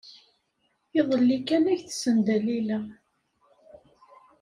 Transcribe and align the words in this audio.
Iḍelli 0.99 1.37
kan 1.47 1.63
ay 1.71 1.79
tessen 1.85 2.17
Dalila. 2.25 2.79